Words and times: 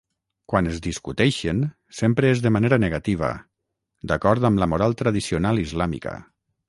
Quan 0.51 0.67
es 0.69 0.79
discuteixen, 0.85 1.59
sempre 1.99 2.31
és 2.37 2.41
de 2.45 2.51
manera 2.55 2.79
negativa, 2.85 3.29
d'acord 4.13 4.49
amb 4.51 4.63
la 4.65 4.69
moral 4.73 4.97
tradicional 5.03 5.63
islàmica. 5.67 6.17